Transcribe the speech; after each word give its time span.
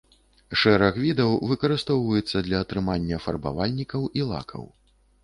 Шэраг 0.59 0.95
відаў 1.01 1.35
выкарыстоўваецца 1.51 2.37
для 2.47 2.63
атрымання 2.65 3.21
фарбавальнікаў 3.27 4.01
і 4.23 4.25
лакаў. 4.31 4.65